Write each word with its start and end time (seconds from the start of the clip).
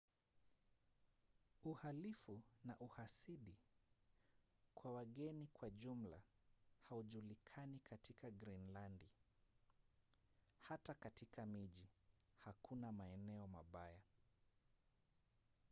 uhalifu 1.63 2.41
na 2.63 2.79
uhasidi 2.79 3.55
kwa 4.75 4.93
wageni 4.93 5.47
kwa 5.53 5.69
jumla 5.69 6.21
haujulikani 6.89 7.79
katika 7.79 8.31
grinlandi. 8.31 9.09
hata 10.59 10.93
katika 10.93 11.45
miji 11.45 11.87
hakuna 12.45 12.91
maeneo 12.91 13.47
mabaya 13.47 14.01